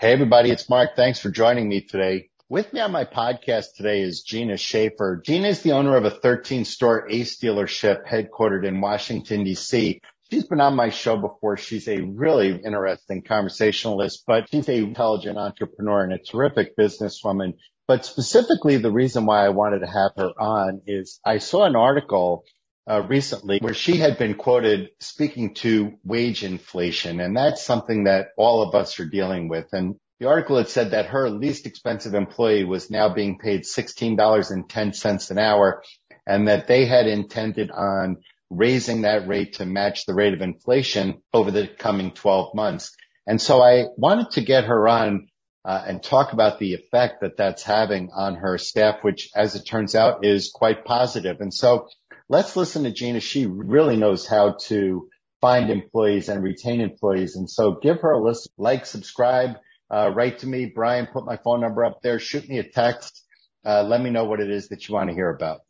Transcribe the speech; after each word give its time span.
Hey, 0.00 0.14
everybody. 0.14 0.50
It's 0.50 0.70
Mark. 0.70 0.96
Thanks 0.96 1.18
for 1.18 1.28
joining 1.28 1.68
me 1.68 1.82
today. 1.82 2.30
With 2.48 2.72
me 2.72 2.80
on 2.80 2.90
my 2.90 3.04
podcast 3.04 3.74
today 3.76 4.00
is 4.00 4.22
Gina 4.22 4.56
Schaefer. 4.56 5.20
Gina 5.22 5.48
is 5.48 5.60
the 5.60 5.72
owner 5.72 5.94
of 5.94 6.06
a 6.06 6.10
13 6.10 6.64
store 6.64 7.06
Ace 7.10 7.38
dealership 7.38 8.08
headquartered 8.08 8.66
in 8.66 8.80
Washington, 8.80 9.44
DC. 9.44 10.00
She's 10.30 10.44
been 10.46 10.62
on 10.62 10.74
my 10.74 10.88
show 10.88 11.18
before. 11.18 11.58
She's 11.58 11.86
a 11.86 12.00
really 12.00 12.48
interesting 12.48 13.20
conversationalist, 13.20 14.24
but 14.26 14.48
she's 14.50 14.70
a 14.70 14.76
intelligent 14.76 15.36
entrepreneur 15.36 16.02
and 16.02 16.14
a 16.14 16.18
terrific 16.18 16.78
businesswoman. 16.78 17.58
But 17.86 18.06
specifically, 18.06 18.78
the 18.78 18.90
reason 18.90 19.26
why 19.26 19.44
I 19.44 19.50
wanted 19.50 19.80
to 19.80 19.86
have 19.86 20.12
her 20.16 20.30
on 20.40 20.80
is 20.86 21.20
I 21.26 21.36
saw 21.36 21.64
an 21.64 21.76
article 21.76 22.44
recently 22.86 23.58
where 23.60 23.74
she 23.74 23.96
had 23.96 24.18
been 24.18 24.34
quoted 24.34 24.90
speaking 24.98 25.54
to 25.54 25.94
wage 26.04 26.42
inflation. 26.44 27.20
And 27.20 27.36
that's 27.36 27.62
something 27.62 28.04
that 28.04 28.28
all 28.36 28.62
of 28.62 28.74
us 28.74 28.98
are 29.00 29.06
dealing 29.06 29.48
with. 29.48 29.66
And 29.72 29.96
the 30.18 30.28
article 30.28 30.58
had 30.58 30.68
said 30.68 30.90
that 30.90 31.06
her 31.06 31.30
least 31.30 31.66
expensive 31.66 32.14
employee 32.14 32.64
was 32.64 32.90
now 32.90 33.08
being 33.08 33.38
paid 33.38 33.62
$16.10 33.62 35.30
an 35.30 35.38
hour 35.38 35.82
and 36.26 36.48
that 36.48 36.66
they 36.66 36.84
had 36.84 37.06
intended 37.06 37.70
on 37.70 38.18
raising 38.50 39.02
that 39.02 39.26
rate 39.28 39.54
to 39.54 39.66
match 39.66 40.04
the 40.04 40.14
rate 40.14 40.34
of 40.34 40.42
inflation 40.42 41.22
over 41.32 41.50
the 41.50 41.68
coming 41.68 42.10
12 42.10 42.54
months. 42.54 42.94
And 43.26 43.40
so 43.40 43.62
I 43.62 43.86
wanted 43.96 44.32
to 44.32 44.40
get 44.42 44.64
her 44.64 44.88
on 44.88 45.28
uh, 45.64 45.84
and 45.86 46.02
talk 46.02 46.32
about 46.32 46.58
the 46.58 46.74
effect 46.74 47.20
that 47.20 47.36
that's 47.36 47.62
having 47.62 48.10
on 48.14 48.34
her 48.34 48.58
staff, 48.58 49.02
which 49.02 49.30
as 49.34 49.54
it 49.54 49.64
turns 49.64 49.94
out 49.94 50.24
is 50.24 50.50
quite 50.52 50.84
positive. 50.84 51.40
And 51.40 51.52
so 51.52 51.88
let's 52.30 52.54
listen 52.54 52.84
to 52.84 52.92
Gina. 52.92 53.18
She 53.18 53.44
really 53.44 53.96
knows 53.96 54.24
how 54.24 54.56
to 54.66 55.08
find 55.40 55.68
employees 55.68 56.28
and 56.28 56.44
retain 56.44 56.80
employees. 56.80 57.34
And 57.34 57.50
so 57.50 57.72
give 57.82 58.00
her 58.00 58.12
a 58.12 58.22
listen, 58.22 58.52
like, 58.56 58.86
subscribe, 58.86 59.56
uh, 59.90 60.12
write 60.14 60.38
to 60.38 60.46
me. 60.46 60.66
Brian, 60.66 61.08
put 61.12 61.26
my 61.26 61.38
phone 61.38 61.60
number 61.60 61.84
up 61.84 62.02
there. 62.02 62.20
Shoot 62.20 62.48
me 62.48 62.58
a 62.58 62.62
text. 62.62 63.24
Uh, 63.66 63.82
let 63.82 64.00
me 64.00 64.10
know 64.10 64.24
what 64.24 64.40
it 64.40 64.48
is 64.48 64.68
that 64.68 64.88
you 64.88 64.94
want 64.94 65.10
to 65.10 65.14
hear 65.14 65.28
about. 65.28 65.60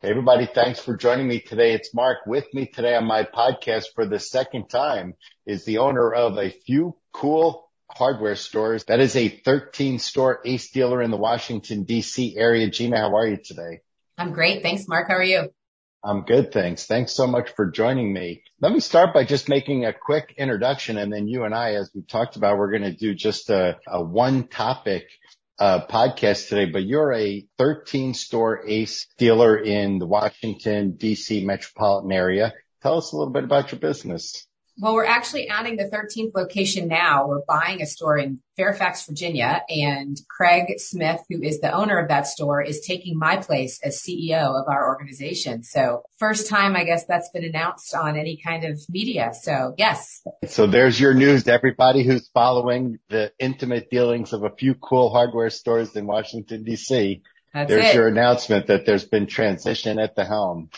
Hey, 0.00 0.10
everybody. 0.10 0.46
Thanks 0.52 0.80
for 0.80 0.96
joining 0.96 1.28
me 1.28 1.38
today. 1.38 1.72
It's 1.72 1.94
Mark 1.94 2.26
with 2.26 2.52
me 2.52 2.66
today 2.66 2.96
on 2.96 3.04
my 3.04 3.22
podcast 3.22 3.84
for 3.94 4.06
the 4.06 4.18
second 4.18 4.66
time 4.68 5.14
is 5.46 5.64
the 5.64 5.78
owner 5.78 6.12
of 6.12 6.36
a 6.36 6.50
few 6.50 6.96
cool 7.12 7.70
hardware 7.88 8.34
stores. 8.34 8.84
That 8.86 8.98
is 8.98 9.14
a 9.14 9.28
13 9.28 10.00
store 10.00 10.40
ace 10.44 10.72
dealer 10.72 11.00
in 11.00 11.12
the 11.12 11.16
Washington 11.16 11.86
DC 11.86 12.34
area. 12.36 12.68
Gina, 12.70 12.98
how 12.98 13.14
are 13.14 13.28
you 13.28 13.38
today? 13.42 13.82
I'm 14.16 14.32
great. 14.32 14.62
Thanks, 14.62 14.86
Mark. 14.86 15.08
How 15.08 15.14
are 15.14 15.22
you? 15.22 15.50
I'm 16.04 16.22
good. 16.22 16.52
Thanks. 16.52 16.84
Thanks 16.84 17.12
so 17.12 17.26
much 17.26 17.50
for 17.56 17.70
joining 17.70 18.12
me. 18.12 18.42
Let 18.60 18.72
me 18.72 18.80
start 18.80 19.14
by 19.14 19.24
just 19.24 19.48
making 19.48 19.86
a 19.86 19.92
quick 19.94 20.34
introduction 20.36 20.98
and 20.98 21.10
then 21.10 21.28
you 21.28 21.44
and 21.44 21.54
I, 21.54 21.74
as 21.74 21.90
we 21.94 22.02
talked 22.02 22.36
about, 22.36 22.58
we're 22.58 22.70
going 22.70 22.82
to 22.82 22.94
do 22.94 23.14
just 23.14 23.48
a, 23.48 23.78
a 23.88 24.04
one 24.04 24.46
topic 24.48 25.06
uh, 25.58 25.86
podcast 25.86 26.48
today, 26.48 26.66
but 26.66 26.84
you're 26.84 27.12
a 27.12 27.46
13 27.58 28.12
store 28.12 28.66
ACE 28.66 29.06
dealer 29.16 29.56
in 29.56 29.98
the 29.98 30.06
Washington 30.06 30.92
DC 30.98 31.44
metropolitan 31.44 32.12
area. 32.12 32.52
Tell 32.82 32.98
us 32.98 33.12
a 33.12 33.16
little 33.16 33.32
bit 33.32 33.44
about 33.44 33.72
your 33.72 33.80
business. 33.80 34.46
Well, 34.76 34.94
we're 34.94 35.06
actually 35.06 35.48
adding 35.48 35.76
the 35.76 35.84
13th 35.84 36.34
location 36.34 36.88
now. 36.88 37.28
We're 37.28 37.44
buying 37.46 37.80
a 37.80 37.86
store 37.86 38.18
in 38.18 38.40
Fairfax, 38.56 39.06
Virginia, 39.06 39.62
and 39.68 40.20
Craig 40.28 40.78
Smith, 40.78 41.20
who 41.28 41.42
is 41.42 41.60
the 41.60 41.72
owner 41.72 41.98
of 41.98 42.08
that 42.08 42.26
store, 42.26 42.60
is 42.60 42.80
taking 42.80 43.16
my 43.16 43.36
place 43.36 43.78
as 43.84 44.02
CEO 44.02 44.60
of 44.60 44.68
our 44.68 44.88
organization. 44.88 45.62
So 45.62 46.02
first 46.18 46.48
time, 46.48 46.74
I 46.74 46.82
guess 46.82 47.06
that's 47.06 47.30
been 47.30 47.44
announced 47.44 47.94
on 47.94 48.16
any 48.16 48.36
kind 48.36 48.64
of 48.64 48.80
media. 48.88 49.32
So 49.40 49.74
yes. 49.78 50.22
So 50.48 50.66
there's 50.66 50.98
your 50.98 51.14
news 51.14 51.44
to 51.44 51.52
everybody 51.52 52.02
who's 52.02 52.28
following 52.34 52.98
the 53.08 53.32
intimate 53.38 53.90
dealings 53.90 54.32
of 54.32 54.42
a 54.42 54.50
few 54.50 54.74
cool 54.74 55.10
hardware 55.10 55.50
stores 55.50 55.94
in 55.94 56.06
Washington, 56.06 56.64
DC. 56.64 57.22
That's 57.52 57.68
there's 57.68 57.86
it. 57.86 57.94
your 57.94 58.08
announcement 58.08 58.66
that 58.66 58.86
there's 58.86 59.04
been 59.04 59.28
transition 59.28 60.00
at 60.00 60.16
the 60.16 60.24
helm. 60.24 60.70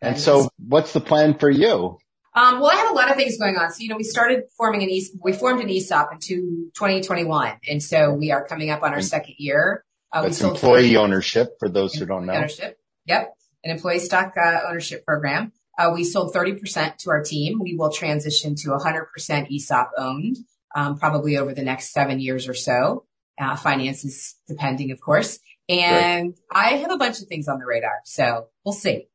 And 0.00 0.18
so 0.18 0.48
what's 0.58 0.92
the 0.92 1.00
plan 1.00 1.38
for 1.38 1.50
you? 1.50 1.98
Um, 2.36 2.60
well, 2.60 2.70
I 2.70 2.74
have 2.74 2.90
a 2.90 2.94
lot 2.94 3.10
of 3.10 3.16
things 3.16 3.38
going 3.38 3.56
on. 3.56 3.72
So, 3.72 3.78
you 3.80 3.88
know, 3.88 3.96
we 3.96 4.04
started 4.04 4.44
forming 4.58 4.82
an 4.82 4.90
ESOP, 4.90 5.20
we 5.24 5.32
formed 5.32 5.62
an 5.62 5.70
ESOP 5.70 6.12
in 6.12 6.18
2021. 6.20 7.54
And 7.66 7.82
so 7.82 8.12
we 8.12 8.30
are 8.30 8.46
coming 8.46 8.68
up 8.68 8.82
on 8.82 8.92
our 8.92 9.00
second 9.00 9.36
year. 9.38 9.84
Uh, 10.12 10.22
That's 10.22 10.42
employee 10.42 10.98
ownership 10.98 11.56
for 11.58 11.70
those 11.70 11.94
who 11.94 12.04
don't 12.04 12.26
know. 12.26 12.34
Ownership. 12.34 12.78
Yep. 13.06 13.34
An 13.64 13.70
employee 13.70 14.00
stock 14.00 14.34
uh, 14.36 14.60
ownership 14.68 15.06
program. 15.06 15.52
Uh, 15.78 15.92
we 15.94 16.04
sold 16.04 16.34
30% 16.34 16.98
to 16.98 17.10
our 17.10 17.22
team. 17.22 17.58
We 17.58 17.74
will 17.74 17.90
transition 17.90 18.54
to 18.56 18.68
100% 18.68 19.50
ESOP 19.50 19.90
owned, 19.96 20.36
um, 20.74 20.98
probably 20.98 21.38
over 21.38 21.54
the 21.54 21.62
next 21.62 21.92
seven 21.92 22.20
years 22.20 22.48
or 22.48 22.54
so. 22.54 23.06
Uh, 23.40 23.56
finances 23.56 24.34
depending, 24.46 24.90
of 24.90 25.00
course. 25.00 25.38
And 25.70 26.34
I 26.50 26.76
have 26.76 26.90
a 26.90 26.98
bunch 26.98 27.20
of 27.20 27.28
things 27.28 27.48
on 27.48 27.58
the 27.58 27.66
radar. 27.66 28.00
So 28.04 28.48
we'll 28.64 28.74
see. 28.74 29.08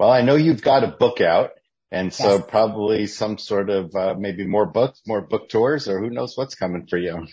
Well, 0.00 0.10
I 0.10 0.22
know 0.22 0.34
you've 0.34 0.62
got 0.62 0.82
a 0.82 0.88
book 0.88 1.20
out 1.20 1.52
and 1.90 2.12
so 2.12 2.36
yes. 2.36 2.44
probably 2.48 3.06
some 3.06 3.38
sort 3.38 3.70
of, 3.70 3.94
uh, 3.94 4.14
maybe 4.18 4.46
more 4.46 4.66
books, 4.66 5.00
more 5.06 5.20
book 5.20 5.48
tours, 5.48 5.88
or 5.88 6.00
who 6.00 6.10
knows 6.10 6.36
what's 6.36 6.54
coming 6.54 6.86
for 6.88 6.98
you. 6.98 7.26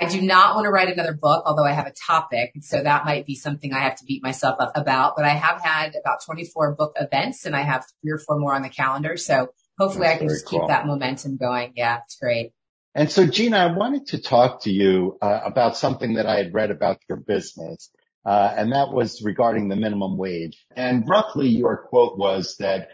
I 0.00 0.06
do 0.06 0.20
not 0.20 0.56
want 0.56 0.64
to 0.64 0.70
write 0.70 0.88
another 0.88 1.14
book, 1.14 1.44
although 1.46 1.64
I 1.64 1.72
have 1.72 1.86
a 1.86 1.92
topic. 1.92 2.52
So 2.62 2.82
that 2.82 3.04
might 3.04 3.26
be 3.26 3.36
something 3.36 3.72
I 3.72 3.80
have 3.80 3.96
to 3.96 4.04
beat 4.04 4.22
myself 4.22 4.56
up 4.58 4.72
about, 4.74 5.14
but 5.16 5.24
I 5.24 5.30
have 5.30 5.60
had 5.60 5.94
about 5.94 6.24
24 6.24 6.74
book 6.74 6.96
events 6.96 7.46
and 7.46 7.54
I 7.54 7.62
have 7.62 7.84
three 8.02 8.10
or 8.10 8.18
four 8.18 8.38
more 8.38 8.54
on 8.54 8.62
the 8.62 8.68
calendar. 8.68 9.16
So 9.16 9.50
hopefully 9.78 10.06
That's 10.06 10.16
I 10.16 10.18
can 10.18 10.28
just 10.28 10.46
cool. 10.46 10.60
keep 10.60 10.68
that 10.68 10.86
momentum 10.86 11.36
going. 11.36 11.74
Yeah, 11.76 12.00
it's 12.04 12.16
great. 12.16 12.52
And 12.96 13.10
so 13.10 13.26
Gina, 13.26 13.56
I 13.56 13.76
wanted 13.76 14.06
to 14.08 14.20
talk 14.20 14.62
to 14.64 14.70
you 14.70 15.16
uh, 15.22 15.40
about 15.44 15.76
something 15.76 16.14
that 16.14 16.26
I 16.26 16.36
had 16.36 16.54
read 16.54 16.70
about 16.70 16.98
your 17.08 17.18
business. 17.18 17.90
Uh, 18.24 18.52
and 18.56 18.72
that 18.72 18.90
was 18.90 19.22
regarding 19.22 19.68
the 19.68 19.76
minimum 19.76 20.16
wage. 20.16 20.64
And 20.74 21.04
roughly 21.08 21.48
your 21.48 21.76
quote 21.76 22.16
was 22.18 22.56
that 22.58 22.88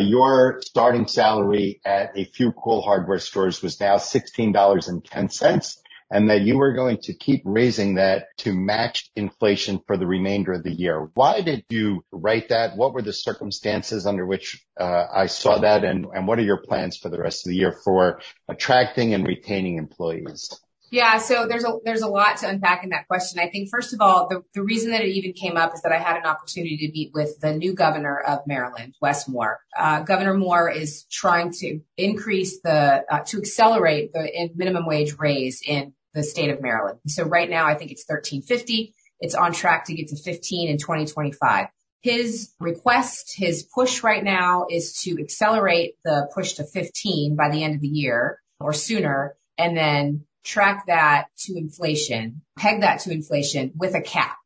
your 0.00 0.60
starting 0.62 1.06
salary 1.06 1.80
at 1.84 2.16
a 2.16 2.24
few 2.24 2.52
cool 2.52 2.82
hardware 2.82 3.18
stores 3.18 3.62
was 3.62 3.80
now 3.80 3.96
$16.10 3.96 5.76
and 6.10 6.30
that 6.30 6.40
you 6.42 6.56
were 6.56 6.72
going 6.72 6.98
to 7.02 7.12
keep 7.12 7.42
raising 7.44 7.96
that 7.96 8.28
to 8.38 8.52
match 8.52 9.10
inflation 9.14 9.80
for 9.86 9.96
the 9.96 10.06
remainder 10.06 10.52
of 10.52 10.62
the 10.62 10.72
year. 10.72 11.10
Why 11.14 11.42
did 11.42 11.64
you 11.68 12.02
write 12.10 12.48
that? 12.48 12.76
What 12.76 12.94
were 12.94 13.02
the 13.02 13.12
circumstances 13.12 14.06
under 14.06 14.24
which 14.24 14.64
uh, 14.80 15.04
I 15.12 15.26
saw 15.26 15.58
that? 15.58 15.84
And 15.84 16.06
what 16.26 16.38
are 16.38 16.42
your 16.42 16.62
plans 16.62 16.96
for 16.96 17.10
the 17.10 17.20
rest 17.20 17.46
of 17.46 17.50
the 17.50 17.56
year 17.56 17.72
for 17.84 18.20
attracting 18.48 19.12
and 19.12 19.26
retaining 19.26 19.76
employees? 19.76 20.50
Yeah, 20.90 21.18
so 21.18 21.46
there's 21.46 21.64
a 21.64 21.78
there's 21.84 22.02
a 22.02 22.08
lot 22.08 22.38
to 22.38 22.48
unpack 22.48 22.82
in 22.82 22.90
that 22.90 23.08
question. 23.08 23.40
I 23.40 23.48
think 23.48 23.68
first 23.70 23.92
of 23.92 24.00
all, 24.00 24.28
the, 24.28 24.42
the 24.54 24.62
reason 24.62 24.92
that 24.92 25.02
it 25.02 25.08
even 25.08 25.32
came 25.32 25.56
up 25.56 25.74
is 25.74 25.82
that 25.82 25.92
I 25.92 25.98
had 25.98 26.16
an 26.16 26.24
opportunity 26.24 26.78
to 26.78 26.92
meet 26.92 27.12
with 27.12 27.38
the 27.40 27.54
new 27.54 27.74
governor 27.74 28.18
of 28.18 28.46
Maryland, 28.46 28.94
Wes 29.00 29.28
Moore. 29.28 29.60
Uh, 29.76 30.00
governor 30.00 30.34
Moore 30.34 30.70
is 30.70 31.04
trying 31.10 31.52
to 31.58 31.80
increase 31.96 32.60
the 32.62 33.04
uh, 33.10 33.20
to 33.26 33.38
accelerate 33.38 34.12
the 34.12 34.50
minimum 34.54 34.86
wage 34.86 35.14
raise 35.18 35.60
in 35.66 35.92
the 36.14 36.22
state 36.22 36.50
of 36.50 36.62
Maryland. 36.62 36.98
So 37.06 37.24
right 37.24 37.48
now, 37.48 37.66
I 37.66 37.74
think 37.74 37.90
it's 37.90 38.04
1350. 38.06 38.94
It's 39.20 39.34
on 39.34 39.52
track 39.52 39.86
to 39.86 39.94
get 39.94 40.08
to 40.08 40.16
15 40.16 40.68
in 40.68 40.78
2025. 40.78 41.66
His 42.00 42.54
request, 42.60 43.34
his 43.36 43.64
push 43.74 44.02
right 44.02 44.22
now 44.22 44.66
is 44.70 45.00
to 45.02 45.20
accelerate 45.20 45.96
the 46.04 46.30
push 46.32 46.54
to 46.54 46.64
15 46.64 47.36
by 47.36 47.50
the 47.50 47.64
end 47.64 47.74
of 47.74 47.80
the 47.80 47.88
year 47.88 48.40
or 48.60 48.72
sooner, 48.72 49.36
and 49.58 49.76
then 49.76 50.24
track 50.44 50.86
that 50.86 51.26
to 51.38 51.56
inflation, 51.56 52.42
peg 52.56 52.80
that 52.80 53.00
to 53.00 53.10
inflation 53.10 53.72
with 53.76 53.94
a 53.94 54.00
cap. 54.00 54.36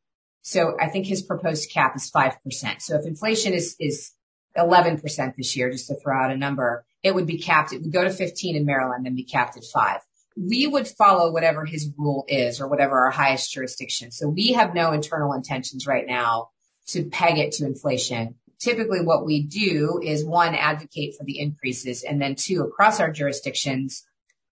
So 0.41 0.75
I 0.79 0.89
think 0.89 1.05
his 1.05 1.21
proposed 1.21 1.71
cap 1.71 1.95
is 1.95 2.11
5%. 2.11 2.81
So 2.81 2.97
if 2.97 3.05
inflation 3.05 3.53
is, 3.53 3.75
is 3.79 4.11
11% 4.57 5.35
this 5.35 5.55
year, 5.55 5.71
just 5.71 5.87
to 5.87 5.95
throw 5.95 6.21
out 6.21 6.31
a 6.31 6.37
number, 6.37 6.85
it 7.01 7.15
would 7.15 7.25
be 7.25 7.37
capped. 7.37 7.73
It 7.73 7.81
would 7.81 7.93
go 7.93 8.03
to 8.03 8.09
15 8.09 8.55
in 8.55 8.65
Maryland 8.65 9.07
and 9.07 9.15
be 9.15 9.23
capped 9.23 9.57
at 9.57 9.63
five. 9.65 10.01
We 10.35 10.67
would 10.67 10.87
follow 10.87 11.31
whatever 11.31 11.63
his 11.63 11.91
rule 11.97 12.25
is 12.27 12.59
or 12.59 12.67
whatever 12.67 13.05
our 13.05 13.11
highest 13.11 13.51
jurisdiction. 13.53 14.11
So 14.11 14.27
we 14.27 14.53
have 14.53 14.73
no 14.73 14.91
internal 14.91 15.33
intentions 15.33 15.87
right 15.87 16.05
now 16.05 16.49
to 16.87 17.05
peg 17.05 17.37
it 17.37 17.53
to 17.53 17.65
inflation. 17.65 18.35
Typically 18.59 19.01
what 19.01 19.25
we 19.25 19.43
do 19.43 20.01
is 20.03 20.25
one, 20.25 20.55
advocate 20.55 21.15
for 21.17 21.23
the 21.23 21.39
increases 21.39 22.03
and 22.03 22.21
then 22.21 22.35
two, 22.35 22.61
across 22.61 22.99
our 22.99 23.11
jurisdictions, 23.11 24.03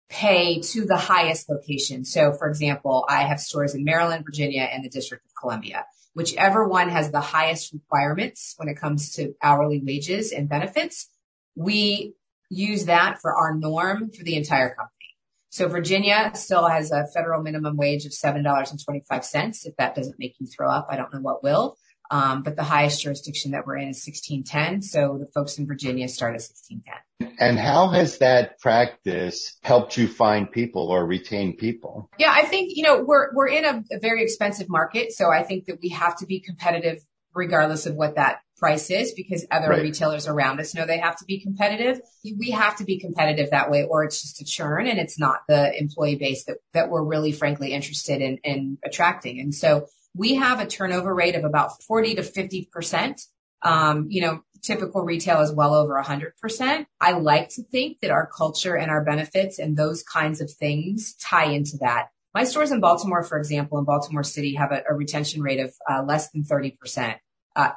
pay 0.09 0.61
to 0.61 0.85
the 0.85 0.97
highest 0.97 1.49
location. 1.49 2.05
So 2.05 2.33
for 2.33 2.49
example, 2.49 3.05
I 3.09 3.25
have 3.25 3.41
stores 3.41 3.75
in 3.75 3.85
Maryland, 3.85 4.25
Virginia, 4.25 4.63
and 4.63 4.85
the 4.85 4.89
District 4.89 5.25
of 5.25 5.33
Columbia. 5.39 5.85
Whichever 6.15 6.67
one 6.67 6.89
has 6.89 7.11
the 7.11 7.21
highest 7.21 7.73
requirements 7.73 8.55
when 8.57 8.69
it 8.69 8.79
comes 8.79 9.13
to 9.15 9.35
hourly 9.43 9.83
wages 9.85 10.33
and 10.33 10.49
benefits, 10.49 11.09
we 11.55 12.15
use 12.51 12.87
that 12.87 13.21
for 13.21 13.35
our 13.35 13.55
norm 13.55 14.11
for 14.11 14.25
the 14.25 14.37
entire 14.37 14.71
company. 14.71 14.95
So 15.51 15.69
Virginia 15.69 16.31
still 16.35 16.67
has 16.67 16.91
a 16.91 17.07
federal 17.07 17.43
minimum 17.43 17.77
wage 17.77 18.05
of 18.05 18.13
$7.25. 18.13 19.67
If 19.67 19.77
that 19.77 19.95
doesn't 19.95 20.19
make 20.19 20.35
you 20.39 20.47
throw 20.47 20.71
up, 20.71 20.89
I 20.91 20.97
don't 20.97 21.13
know 21.13 21.21
what 21.21 21.43
will. 21.43 21.77
Um, 22.11 22.43
but 22.43 22.57
the 22.57 22.63
highest 22.63 23.03
jurisdiction 23.03 23.53
that 23.53 23.67
we're 23.67 23.77
in 23.77 23.89
is 23.89 24.07
1610. 24.07 24.83
So 24.83 25.19
the 25.21 25.31
folks 25.35 25.59
in 25.59 25.67
Virginia 25.67 26.09
start 26.09 26.31
at 26.31 26.41
1610. 26.41 27.37
And 27.39 27.59
how 27.59 27.89
has 27.89 28.19
that 28.19 28.59
practice 28.61 29.59
helped 29.63 29.97
you 29.97 30.09
find 30.09 30.51
people 30.51 30.89
or 30.89 31.05
retain 31.05 31.57
people? 31.57 32.09
Yeah, 32.19 32.33
I 32.33 32.43
think, 32.45 32.71
you 32.75 32.83
know, 32.83 33.03
we're, 33.05 33.35
we're 33.35 33.49
in 33.49 33.65
a, 33.65 33.83
a 33.93 34.01
very 34.01 34.23
expensive 34.23 34.69
market. 34.69 35.13
So 35.13 35.31
I 35.31 35.43
think 35.43 35.67
that 35.67 35.79
we 35.83 35.91
have 35.91 36.17
to 36.19 36.27
be 36.27 36.41
competitive 36.41 36.99
regardless 37.35 37.87
of 37.87 37.95
what 37.95 38.17
that 38.17 38.41
price 38.57 38.91
is 38.91 39.13
because 39.13 39.47
other 39.51 39.69
right. 39.69 39.83
retailers 39.83 40.27
around 40.27 40.59
us 40.59 40.75
know 40.75 40.85
they 40.85 40.99
have 40.99 41.17
to 41.17 41.25
be 41.25 41.41
competitive. 41.41 42.01
We 42.25 42.51
have 42.51 42.77
to 42.79 42.85
be 42.85 42.99
competitive 42.99 43.51
that 43.51 43.71
way 43.71 43.85
or 43.85 44.05
it's 44.05 44.21
just 44.21 44.41
a 44.41 44.45
churn 44.45 44.87
and 44.89 44.99
it's 44.99 45.19
not 45.19 45.41
the 45.47 45.79
employee 45.79 46.17
base 46.17 46.45
that, 46.45 46.57
that 46.73 46.91
we're 46.91 47.05
really 47.05 47.33
frankly 47.33 47.73
interested 47.73 48.21
in, 48.21 48.39
in 48.43 48.79
attracting. 48.85 49.39
And 49.41 49.55
so 49.55 49.87
we 50.19 50.35
have 50.35 50.61
a 50.61 50.67
turnover 50.67 51.15
rate 51.15 51.37
of 51.37 51.45
about 51.45 51.81
40 51.85 52.17
to 52.17 52.23
50%. 52.23 53.23
Um, 53.63 54.07
you 54.11 54.21
know, 54.21 54.43
typical 54.63 55.03
retail 55.03 55.41
is 55.41 55.53
well 55.53 55.75
over 55.75 55.95
100%. 56.03 56.87
I 57.01 57.13
like 57.13 57.51
to 57.51 57.63
think 57.63 58.01
that 58.01 58.11
our 58.11 58.27
culture 58.27 58.75
and 58.75 58.91
our 58.91 59.05
benefits 59.05 59.59
and 59.59 59.77
those 59.77 60.03
kinds 60.03 60.41
of 60.41 60.51
things 60.51 61.15
tie 61.15 61.53
into 61.53 61.79
that. 61.79 62.09
My 62.35 62.45
stores 62.45 62.73
in 62.73 62.81
Baltimore, 62.81 63.23
for 63.23 63.39
example, 63.39 63.79
in 63.79 63.85
Baltimore 63.85 64.25
City 64.25 64.55
have 64.57 64.73
a, 64.73 64.83
a 64.91 64.95
retention 64.95 65.41
rate 65.41 65.61
of 65.61 65.73
uh, 65.89 66.03
less 66.03 66.31
than 66.31 66.43
30%. 66.43 67.17
Uh, 67.57 67.71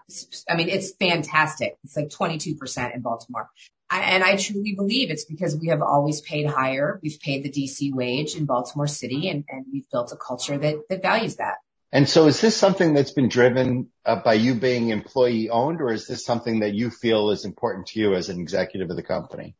I 0.49 0.55
mean, 0.55 0.69
it's 0.69 0.93
fantastic. 0.99 1.77
It's 1.83 1.95
like 1.95 2.09
22% 2.09 2.93
in 2.93 3.01
Baltimore. 3.01 3.49
I, 3.89 4.01
and 4.01 4.23
I 4.23 4.35
truly 4.38 4.73
believe 4.75 5.11
it's 5.11 5.25
because 5.25 5.55
we 5.55 5.67
have 5.67 5.81
always 5.81 6.21
paid 6.21 6.47
higher. 6.47 6.99
We've 7.03 7.19
paid 7.19 7.43
the 7.43 7.51
DC 7.51 7.93
wage 7.93 8.35
in 8.35 8.45
Baltimore 8.45 8.88
City 8.88 9.29
and, 9.29 9.43
and 9.49 9.65
we've 9.71 9.89
built 9.91 10.11
a 10.11 10.15
culture 10.15 10.57
that, 10.57 10.75
that 10.89 11.01
values 11.01 11.35
that. 11.38 11.57
And 11.91 12.07
so 12.07 12.27
is 12.27 12.39
this 12.39 12.55
something 12.55 12.93
that's 12.93 13.11
been 13.11 13.27
driven 13.27 13.89
uh, 14.05 14.21
by 14.23 14.33
you 14.33 14.55
being 14.55 14.89
employee 14.89 15.49
owned 15.49 15.81
or 15.81 15.91
is 15.91 16.07
this 16.07 16.23
something 16.23 16.61
that 16.61 16.73
you 16.73 16.89
feel 16.89 17.31
is 17.31 17.43
important 17.43 17.88
to 17.88 17.99
you 17.99 18.13
as 18.13 18.29
an 18.29 18.39
executive 18.39 18.89
of 18.89 18.95
the 18.95 19.03
company? 19.03 19.55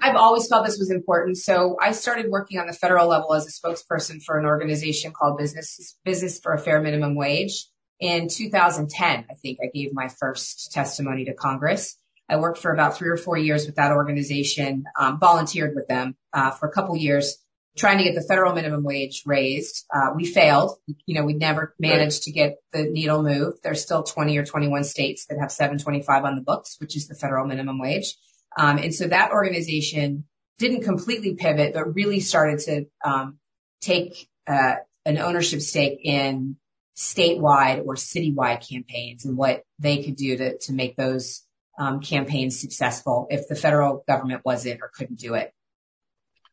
I've 0.00 0.16
always 0.16 0.48
felt 0.48 0.66
this 0.66 0.78
was 0.78 0.90
important. 0.90 1.38
So 1.38 1.76
I 1.80 1.92
started 1.92 2.30
working 2.30 2.58
on 2.58 2.66
the 2.66 2.72
federal 2.72 3.08
level 3.08 3.32
as 3.34 3.46
a 3.46 3.50
spokesperson 3.50 4.22
for 4.22 4.38
an 4.38 4.44
organization 4.44 5.12
called 5.12 5.38
Business, 5.38 5.96
Business 6.04 6.40
for 6.40 6.52
a 6.52 6.58
Fair 6.58 6.80
Minimum 6.80 7.14
Wage. 7.14 7.66
In 8.00 8.28
2010, 8.28 9.26
I 9.30 9.34
think 9.34 9.58
I 9.62 9.70
gave 9.72 9.90
my 9.92 10.08
first 10.08 10.72
testimony 10.72 11.24
to 11.26 11.34
Congress. 11.34 11.96
I 12.28 12.36
worked 12.36 12.58
for 12.58 12.72
about 12.72 12.96
three 12.96 13.08
or 13.08 13.16
four 13.16 13.38
years 13.38 13.66
with 13.66 13.76
that 13.76 13.92
organization, 13.92 14.84
um, 14.98 15.20
volunteered 15.20 15.74
with 15.76 15.86
them 15.86 16.16
uh, 16.32 16.50
for 16.50 16.68
a 16.68 16.72
couple 16.72 16.96
years 16.96 17.38
trying 17.76 17.98
to 17.98 18.04
get 18.04 18.14
the 18.14 18.22
federal 18.22 18.54
minimum 18.54 18.82
wage 18.82 19.22
raised. 19.24 19.86
Uh, 19.94 20.10
we 20.14 20.24
failed. 20.24 20.78
You 21.06 21.14
know, 21.14 21.24
we 21.24 21.34
never 21.34 21.74
managed 21.78 22.18
right. 22.18 22.22
to 22.22 22.32
get 22.32 22.56
the 22.72 22.84
needle 22.84 23.22
moved. 23.22 23.58
There's 23.62 23.82
still 23.82 24.02
20 24.02 24.36
or 24.36 24.44
21 24.44 24.84
states 24.84 25.26
that 25.26 25.38
have 25.38 25.50
725 25.50 26.24
on 26.24 26.36
the 26.36 26.42
books, 26.42 26.76
which 26.78 26.96
is 26.96 27.08
the 27.08 27.14
federal 27.14 27.46
minimum 27.46 27.78
wage. 27.78 28.14
Um, 28.58 28.78
and 28.78 28.94
so 28.94 29.08
that 29.08 29.30
organization 29.30 30.24
didn't 30.58 30.82
completely 30.82 31.34
pivot, 31.34 31.72
but 31.74 31.94
really 31.94 32.20
started 32.20 32.58
to 32.60 32.86
um, 33.04 33.38
take 33.80 34.28
uh, 34.46 34.74
an 35.04 35.18
ownership 35.18 35.60
stake 35.60 36.00
in 36.04 36.56
statewide 36.96 37.84
or 37.86 37.94
citywide 37.94 38.68
campaigns 38.68 39.24
and 39.24 39.36
what 39.36 39.64
they 39.78 40.02
could 40.02 40.16
do 40.16 40.36
to 40.36 40.58
to 40.58 40.72
make 40.72 40.94
those 40.94 41.42
um, 41.78 42.00
campaigns 42.00 42.60
successful 42.60 43.26
if 43.30 43.48
the 43.48 43.54
federal 43.54 44.04
government 44.06 44.42
wasn't 44.44 44.80
or 44.82 44.90
couldn't 44.94 45.18
do 45.18 45.34
it. 45.34 45.52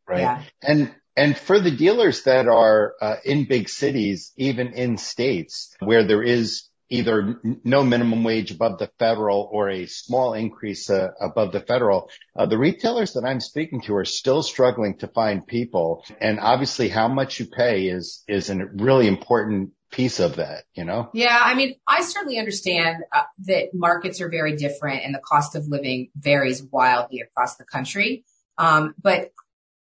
Right. 0.08 0.22
Yeah. 0.22 0.44
And 0.64 0.96
and 1.20 1.38
for 1.38 1.60
the 1.60 1.72
dealers 1.72 2.24
that 2.24 2.48
are 2.48 2.96
uh, 3.02 3.18
in 3.26 3.46
big 3.46 3.68
cities, 3.68 4.32
even 4.38 4.74
in 4.74 4.98
states 4.98 5.76
where 5.80 6.06
there 6.06 6.24
is 6.24 6.70
either 6.90 7.42
no 7.66 7.84
minimum 7.84 8.24
wage 8.24 8.52
above 8.52 8.80
the 8.80 8.90
federal 8.98 9.50
or 9.52 9.70
a 9.70 9.86
small 9.86 10.34
increase 10.34 10.90
uh, 10.90 11.10
above 11.20 11.52
the 11.52 11.60
federal, 11.60 12.10
uh, 12.38 12.46
the 12.46 12.58
retailers 12.58 13.14
that 13.14 13.26
I'm 13.26 13.42
speaking 13.42 13.82
to 13.82 13.96
are 13.96 14.06
still 14.06 14.42
struggling 14.42 14.98
to 15.00 15.08
find 15.08 15.46
people. 15.46 16.06
And 16.22 16.40
obviously 16.40 16.88
how 16.88 17.10
much 17.10 17.40
you 17.40 17.48
pay 17.48 17.88
is, 17.88 18.24
is 18.28 18.50
a 18.50 18.66
really 18.74 19.08
important 19.08 19.72
piece 19.92 20.22
of 20.22 20.38
that, 20.38 20.64
you 20.74 20.86
know? 20.86 21.10
Yeah. 21.14 21.38
I 21.40 21.54
mean, 21.54 21.76
I 21.86 22.02
certainly 22.02 22.40
understand 22.40 23.04
uh, 23.12 23.24
that 23.46 23.74
markets 23.74 24.22
are 24.22 24.30
very 24.30 24.56
different 24.56 25.04
and 25.04 25.14
the 25.14 25.20
cost 25.20 25.56
of 25.56 25.68
living 25.68 26.12
varies 26.16 26.64
wildly 26.64 27.20
across 27.20 27.58
the 27.58 27.66
country. 27.66 28.24
Um, 28.58 28.96
but 29.02 29.32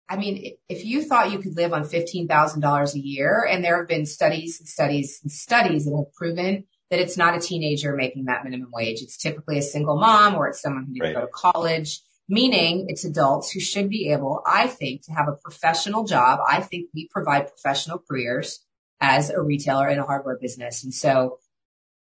I 0.09 0.15
mean, 0.15 0.55
if 0.69 0.85
you 0.85 1.03
thought 1.03 1.31
you 1.31 1.39
could 1.39 1.55
live 1.57 1.73
on 1.73 1.83
$15,000 1.83 2.93
a 2.93 2.99
year, 2.99 3.45
and 3.49 3.63
there 3.63 3.77
have 3.77 3.87
been 3.87 4.05
studies 4.05 4.59
and 4.59 4.67
studies 4.67 5.19
and 5.21 5.31
studies 5.31 5.85
that 5.85 5.95
have 5.95 6.13
proven 6.13 6.63
that 6.89 6.99
it's 6.99 7.17
not 7.17 7.35
a 7.35 7.39
teenager 7.39 7.95
making 7.95 8.25
that 8.25 8.43
minimum 8.43 8.69
wage. 8.71 9.01
It's 9.01 9.17
typically 9.17 9.57
a 9.57 9.61
single 9.61 9.97
mom 9.97 10.35
or 10.35 10.47
it's 10.47 10.61
someone 10.61 10.85
who 10.85 10.93
didn't 10.93 11.15
right. 11.15 11.21
go 11.21 11.25
to 11.25 11.31
college, 11.33 12.01
meaning 12.29 12.85
it's 12.87 13.03
adults 13.03 13.51
who 13.51 13.59
should 13.59 13.89
be 13.89 14.11
able, 14.11 14.41
I 14.45 14.67
think, 14.67 15.03
to 15.03 15.11
have 15.11 15.27
a 15.27 15.35
professional 15.43 16.05
job. 16.05 16.39
I 16.47 16.61
think 16.61 16.89
we 16.93 17.09
provide 17.09 17.49
professional 17.49 17.99
careers 17.99 18.65
as 19.01 19.29
a 19.29 19.41
retailer 19.41 19.89
in 19.89 19.99
a 19.99 20.05
hardware 20.05 20.37
business. 20.39 20.83
And 20.83 20.93
so 20.93 21.39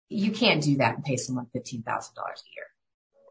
you 0.08 0.30
can't 0.32 0.62
do 0.62 0.76
that 0.76 0.96
and 0.96 1.04
pay 1.04 1.16
someone 1.16 1.46
$15,000 1.56 1.56
a 1.56 1.72
year. 1.72 2.66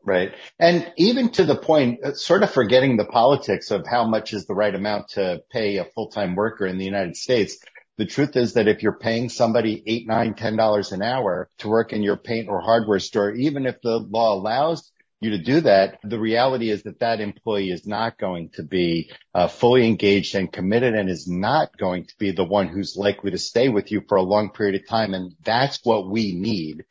Right. 0.06 0.34
And 0.60 0.92
even 0.98 1.30
to 1.32 1.46
the 1.46 1.56
point, 1.56 2.00
uh, 2.04 2.14
sort 2.14 2.44
of 2.44 2.52
forgetting 2.52 2.96
the 2.96 3.06
politics 3.06 3.72
of 3.72 3.88
how 3.88 4.08
much 4.08 4.34
is 4.34 4.46
the 4.46 4.54
right 4.54 4.74
amount 4.74 5.10
to 5.10 5.42
pay 5.52 5.78
a 5.78 5.86
full-time 5.86 6.36
worker 6.36 6.68
in 6.68 6.78
the 6.78 6.86
United 6.86 7.18
States. 7.18 7.58
The 7.98 8.06
truth 8.06 8.36
is 8.36 8.54
that 8.54 8.68
if 8.68 8.84
you're 8.84 9.00
paying 9.00 9.30
somebody 9.30 9.82
eight, 9.88 10.06
nine, 10.08 10.36
ten 10.36 10.58
dollars 10.58 10.92
an 10.92 11.02
hour 11.02 11.50
to 11.60 11.70
work 11.70 11.92
in 11.92 12.04
your 12.04 12.18
paint 12.18 12.50
or 12.50 12.62
hardware 12.62 13.00
store, 13.00 13.32
even 13.32 13.66
if 13.66 13.82
the 13.82 13.98
law 13.98 14.36
allows 14.36 14.92
you 15.22 15.32
to 15.32 15.40
do 15.40 15.62
that, 15.62 15.98
the 16.04 16.20
reality 16.20 16.70
is 16.70 16.84
that 16.84 17.00
that 17.00 17.20
employee 17.20 17.72
is 17.72 17.88
not 17.88 18.20
going 18.20 18.50
to 18.56 18.64
be 18.64 19.10
uh, 19.34 19.48
fully 19.48 19.88
engaged 19.88 20.36
and 20.36 20.52
committed 20.52 20.94
and 20.94 21.10
is 21.10 21.28
not 21.28 21.76
going 21.78 22.06
to 22.06 22.14
be 22.20 22.32
the 22.32 22.44
one 22.44 22.68
who's 22.68 22.96
likely 22.96 23.32
to 23.32 23.40
stay 23.40 23.70
with 23.70 23.92
you 23.92 24.04
for 24.08 24.18
a 24.18 24.22
long 24.22 24.52
period 24.52 24.76
of 24.76 24.88
time. 24.88 25.16
And 25.16 25.34
that's 25.44 25.80
what 25.84 26.08
we 26.08 26.36
need, 26.36 26.84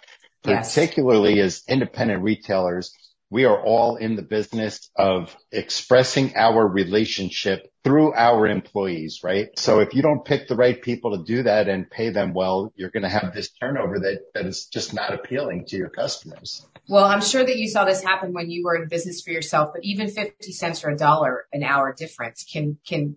yes. 0.44 0.74
particularly 0.74 1.38
as 1.38 1.62
independent 1.68 2.22
retailers 2.22 2.92
we 3.30 3.44
are 3.44 3.60
all 3.60 3.96
in 3.96 4.16
the 4.16 4.22
business 4.22 4.90
of 4.96 5.36
expressing 5.50 6.36
our 6.36 6.66
relationship 6.66 7.70
through 7.82 8.14
our 8.14 8.46
employees, 8.46 9.20
right? 9.22 9.48
So 9.58 9.80
if 9.80 9.94
you 9.94 10.02
don't 10.02 10.24
pick 10.24 10.48
the 10.48 10.56
right 10.56 10.80
people 10.80 11.16
to 11.16 11.24
do 11.24 11.42
that 11.42 11.68
and 11.68 11.90
pay 11.90 12.10
them 12.10 12.32
well, 12.32 12.72
you're 12.76 12.90
going 12.90 13.02
to 13.02 13.08
have 13.08 13.34
this 13.34 13.50
turnover 13.50 13.98
that, 14.00 14.20
that 14.34 14.46
is 14.46 14.66
just 14.66 14.94
not 14.94 15.12
appealing 15.12 15.66
to 15.68 15.76
your 15.76 15.90
customers. 15.90 16.66
Well, 16.88 17.04
I'm 17.04 17.22
sure 17.22 17.44
that 17.44 17.56
you 17.56 17.68
saw 17.68 17.84
this 17.84 18.02
happen 18.02 18.32
when 18.32 18.50
you 18.50 18.64
were 18.64 18.76
in 18.76 18.88
business 18.88 19.22
for 19.22 19.30
yourself, 19.30 19.70
but 19.74 19.84
even 19.84 20.08
50 20.08 20.52
cents 20.52 20.84
or 20.84 20.90
a 20.90 20.96
dollar 20.96 21.46
an 21.52 21.62
hour 21.62 21.92
difference 21.92 22.44
can, 22.44 22.78
can 22.86 23.16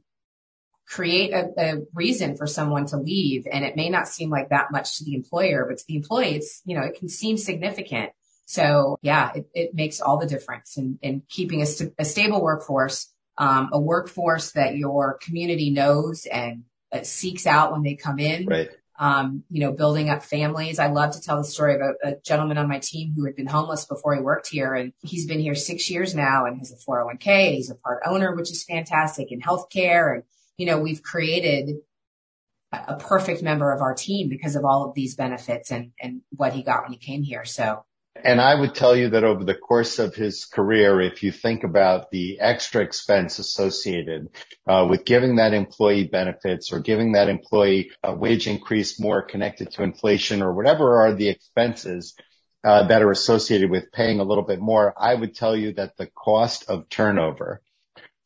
create 0.87 1.33
a, 1.33 1.49
a, 1.57 1.81
reason 1.93 2.37
for 2.37 2.47
someone 2.47 2.85
to 2.87 2.97
leave. 2.97 3.45
And 3.51 3.65
it 3.65 3.75
may 3.75 3.89
not 3.89 4.07
seem 4.07 4.29
like 4.29 4.49
that 4.49 4.71
much 4.71 4.97
to 4.97 5.03
the 5.03 5.15
employer, 5.15 5.65
but 5.67 5.79
to 5.79 5.83
the 5.87 5.95
employee, 5.95 6.35
it's, 6.35 6.61
you 6.65 6.75
know, 6.75 6.83
it 6.83 6.97
can 6.97 7.09
seem 7.09 7.37
significant. 7.37 8.11
So 8.47 8.97
yeah, 9.01 9.33
it, 9.35 9.49
it 9.53 9.75
makes 9.75 9.99
all 9.99 10.17
the 10.17 10.25
difference 10.25 10.77
in, 10.77 10.97
in 11.01 11.21
keeping 11.29 11.61
a, 11.61 11.65
st- 11.65 11.93
a 11.99 12.05
stable 12.05 12.41
workforce, 12.41 13.13
um, 13.37 13.69
a 13.73 13.79
workforce 13.79 14.51
that 14.51 14.77
your 14.77 15.19
community 15.21 15.69
knows 15.69 16.25
and 16.25 16.63
uh, 16.93 17.03
seeks 17.03 17.45
out 17.45 17.73
when 17.73 17.83
they 17.83 17.95
come 17.95 18.19
in. 18.19 18.45
Right. 18.45 18.69
Um, 18.97 19.43
you 19.51 19.59
know, 19.59 19.73
building 19.73 20.09
up 20.09 20.23
families. 20.23 20.79
I 20.79 20.87
love 20.87 21.11
to 21.11 21.21
tell 21.21 21.37
the 21.37 21.43
story 21.43 21.75
of 21.75 21.81
a, 21.81 21.93
a, 22.07 22.15
gentleman 22.25 22.57
on 22.57 22.67
my 22.67 22.79
team 22.79 23.13
who 23.15 23.25
had 23.25 23.35
been 23.35 23.45
homeless 23.45 23.85
before 23.85 24.15
he 24.15 24.21
worked 24.21 24.47
here 24.47 24.73
and 24.73 24.91
he's 25.03 25.27
been 25.27 25.39
here 25.39 25.53
six 25.53 25.87
years 25.87 26.15
now 26.15 26.45
and 26.45 26.57
has 26.57 26.71
a 26.71 26.89
401k 26.89 27.27
and 27.27 27.55
he's 27.55 27.69
a 27.69 27.75
part 27.75 28.01
owner, 28.07 28.33
which 28.33 28.49
is 28.49 28.63
fantastic 28.63 29.31
in 29.31 29.39
healthcare. 29.39 30.15
And, 30.15 30.23
you 30.57 30.65
know, 30.65 30.79
we've 30.79 31.03
created 31.03 31.75
a 32.71 32.95
perfect 32.95 33.43
member 33.43 33.71
of 33.71 33.81
our 33.81 33.93
team 33.93 34.29
because 34.29 34.55
of 34.55 34.65
all 34.65 34.87
of 34.87 34.95
these 34.95 35.15
benefits 35.15 35.69
and, 35.69 35.91
and 36.01 36.21
what 36.31 36.53
he 36.53 36.63
got 36.63 36.83
when 36.83 36.93
he 36.93 36.97
came 36.97 37.21
here. 37.21 37.45
So 37.45 37.83
and 38.24 38.41
I 38.41 38.55
would 38.55 38.75
tell 38.75 38.95
you 38.95 39.09
that 39.09 39.24
over 39.24 39.43
the 39.43 39.55
course 39.55 40.00
of 40.00 40.15
his 40.15 40.45
career, 40.45 41.01
if 41.01 41.24
you 41.24 41.31
think 41.31 41.63
about 41.63 42.12
the 42.12 42.39
extra 42.39 42.83
expense 42.83 43.39
associated 43.39 44.29
uh, 44.67 44.86
with 44.89 45.05
giving 45.05 45.38
that 45.38 45.53
employee 45.53 46.05
benefits 46.05 46.71
or 46.71 46.79
giving 46.79 47.13
that 47.13 47.29
employee 47.29 47.91
a 48.03 48.13
wage 48.13 48.47
increase 48.47 49.00
more 49.00 49.21
connected 49.21 49.71
to 49.71 49.83
inflation 49.83 50.41
or 50.41 50.53
whatever 50.53 51.01
are 51.01 51.13
the 51.13 51.29
expenses 51.29 52.15
uh, 52.63 52.88
that 52.88 53.01
are 53.01 53.12
associated 53.12 53.69
with 53.69 53.91
paying 53.91 54.19
a 54.19 54.24
little 54.24 54.43
bit 54.43 54.59
more, 54.59 54.93
I 54.97 55.15
would 55.15 55.36
tell 55.36 55.55
you 55.55 55.74
that 55.74 55.95
the 55.97 56.07
cost 56.07 56.69
of 56.69 56.89
turnover 56.89 57.62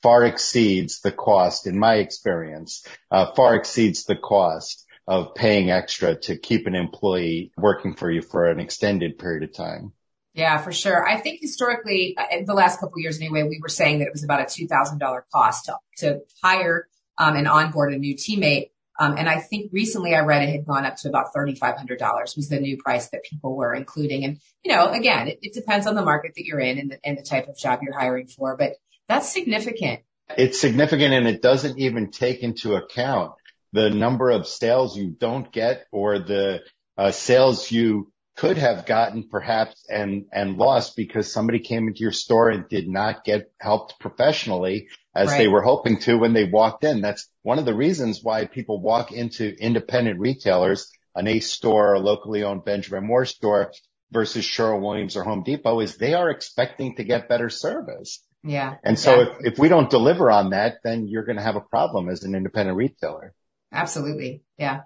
far 0.02 0.26
exceeds 0.26 1.02
the 1.02 1.12
cost, 1.12 1.68
in 1.68 1.78
my 1.78 1.96
experience, 1.96 2.86
uh, 3.12 3.34
far 3.34 3.56
exceeds 3.56 4.06
the 4.06 4.16
cost 4.16 4.86
of 5.08 5.36
paying 5.36 5.72
extra 5.72 6.16
to 6.16 6.38
keep 6.38 6.68
an 6.68 6.76
employee 6.76 7.52
working 7.58 7.96
for 7.96 8.10
you 8.10 8.22
for 8.22 8.48
an 8.48 8.60
extended 8.60 9.18
period 9.18 9.44
of 9.44 9.54
time. 9.54 9.94
Yeah, 10.34 10.58
for 10.60 10.72
sure. 10.72 11.06
I 11.06 11.20
think 11.20 11.42
historically, 11.42 12.16
uh, 12.18 12.24
in 12.32 12.46
the 12.46 12.54
last 12.54 12.80
couple 12.80 12.96
of 12.96 13.02
years 13.02 13.20
anyway, 13.20 13.44
we 13.44 13.60
were 13.62 13.70
saying 13.70 14.00
that 14.00 14.08
it 14.08 14.14
was 14.14 14.24
about 14.24 14.40
a 14.40 14.46
$2,000 14.46 15.22
cost 15.34 15.66
to, 15.66 15.78
to 15.98 16.22
hire 16.42 16.88
um, 17.18 17.36
and 17.36 17.48
onboard 17.48 17.94
a 17.94 17.98
new 17.98 18.16
teammate. 18.16 18.70
Um, 19.00 19.18
and 19.18 19.28
I 19.28 19.40
think 19.40 19.72
recently 19.74 20.16
I 20.16 20.20
read 20.20 20.44
it 20.44 20.52
had 20.52 20.66
gone 20.66 20.86
up 20.86 20.96
to 20.98 21.10
about 21.10 21.34
$3,500 21.36 22.36
was 22.36 22.50
the 22.50 22.60
new 22.60 22.78
price 22.78 23.10
that 23.10 23.24
people 23.24 23.56
were 23.56 23.74
including. 23.74 24.24
And, 24.24 24.40
you 24.64 24.74
know, 24.74 24.92
again, 24.92 25.28
it, 25.28 25.40
it 25.42 25.54
depends 25.54 25.88
on 25.88 25.96
the 25.96 26.04
market 26.04 26.34
that 26.36 26.46
you're 26.46 26.60
in 26.60 26.78
and 26.78 26.92
the, 26.92 27.00
and 27.04 27.18
the 27.18 27.24
type 27.24 27.48
of 27.48 27.58
job 27.58 27.80
you're 27.82 27.98
hiring 27.98 28.28
for, 28.28 28.56
but 28.56 28.74
that's 29.10 29.28
significant. 29.28 30.02
It's 30.38 30.62
significant 30.62 31.14
and 31.14 31.28
it 31.28 31.42
doesn't 31.42 31.78
even 31.78 32.12
take 32.12 32.42
into 32.42 32.76
account 32.76 33.34
the 33.74 33.90
number 33.90 34.30
of 34.30 34.48
sales 34.48 34.98
you 34.98 35.08
don't 35.10 35.52
get 35.52 35.86
or 35.92 36.20
the 36.20 36.62
uh, 36.98 37.12
sales 37.12 37.72
you 37.72 38.12
could 38.36 38.58
have 38.58 38.86
gotten 38.86 39.28
perhaps 39.30 39.86
and, 39.90 40.26
and 40.32 40.58
lost 40.58 40.96
because 40.96 41.32
somebody 41.32 41.60
came 41.60 41.88
into 41.88 42.00
your 42.00 42.12
store 42.12 42.50
and 42.50 42.68
did 42.70 42.88
not 42.88 43.24
get 43.24 43.52
helped 43.60 44.00
professionally 44.00 44.88
as 45.14 45.30
they 45.30 45.48
were 45.48 45.62
hoping 45.62 46.00
to 46.00 46.18
when 46.18 46.34
they 46.34 46.46
walked 46.46 46.84
in. 46.84 47.02
That's 47.02 47.28
one 47.44 47.60
of 47.60 47.66
the 47.66 47.76
reasons 47.76 48.24
why 48.24 48.46
people 48.46 48.82
walk 48.82 49.12
into 49.12 49.54
independent 49.60 50.20
retailers, 50.20 50.90
an 51.14 51.28
Ace 51.28 51.52
store, 51.52 51.94
a 51.94 52.00
locally 52.00 52.44
owned 52.44 52.64
Benjamin 52.64 53.06
Moore 53.06 53.26
store 53.26 53.74
versus 54.12 54.46
Sherwin-Williams 54.46 55.18
or 55.18 55.24
Home 55.24 55.44
Depot 55.44 55.80
is 55.82 55.98
they 55.98 56.14
are 56.14 56.30
expecting 56.30 56.96
to 56.96 57.04
get 57.04 57.30
better 57.30 57.50
service. 57.50 58.24
Yeah. 58.44 58.76
And 58.84 58.98
so 58.98 59.36
if 59.42 59.60
we 59.60 59.70
don't 59.70 59.90
deliver 59.90 60.32
on 60.32 60.50
that, 60.50 60.78
then 60.84 61.08
you're 61.08 61.26
going 61.26 61.38
to 61.38 61.44
have 61.44 61.58
a 61.58 61.62
problem 61.62 62.10
as 62.10 62.24
an 62.24 62.34
independent 62.34 62.78
retailer. 62.78 63.34
Absolutely. 63.72 64.44
Yeah. 64.58 64.82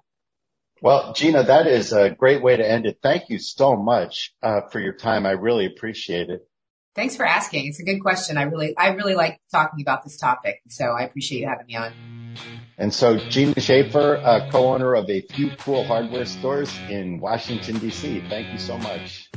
Well, 0.82 1.14
Gina, 1.14 1.44
that 1.44 1.68
is 1.68 1.94
a 1.94 2.10
great 2.10 2.44
way 2.44 2.58
to 2.58 2.70
end 2.70 2.86
it. 2.86 3.00
Thank 3.02 3.30
you 3.30 3.40
so 3.40 3.76
much 3.76 4.36
uh, 4.44 4.62
for 4.72 4.80
your 4.80 4.94
time. 4.94 5.26
I 5.26 5.32
really 5.32 5.66
appreciate 5.66 6.30
it. 6.30 6.48
Thanks 6.96 7.16
for 7.16 7.26
asking. 7.26 7.68
It's 7.68 7.80
a 7.80 7.84
good 7.84 8.00
question. 8.00 8.38
I 8.38 8.44
really, 8.44 8.76
I 8.78 8.90
really 8.90 9.16
like 9.16 9.42
talking 9.52 9.82
about 9.82 10.04
this 10.04 10.18
topic. 10.18 10.62
So 10.70 10.86
I 10.86 11.02
appreciate 11.02 11.42
you 11.42 11.48
having 11.48 11.66
me 11.66 11.76
on. 11.76 11.92
And 12.78 12.94
so 12.94 13.18
Gina 13.18 13.60
Schaefer, 13.60 14.18
uh, 14.18 14.50
co-owner 14.50 14.96
of 14.96 15.10
a 15.10 15.22
few 15.22 15.52
cool 15.58 15.84
hardware 15.84 16.26
stores 16.26 16.74
in 16.90 17.20
Washington, 17.20 17.76
DC. 17.78 18.30
Thank 18.30 18.52
you 18.52 18.60
so 18.60 18.78
much. 18.78 19.30